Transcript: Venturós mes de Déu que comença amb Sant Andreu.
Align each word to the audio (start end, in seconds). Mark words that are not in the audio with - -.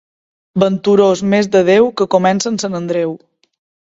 Venturós 0.61 1.19
mes 1.33 1.49
de 1.55 1.61
Déu 1.67 1.89
que 2.01 2.07
comença 2.15 2.49
amb 2.53 2.65
Sant 2.65 2.79
Andreu. 2.81 3.15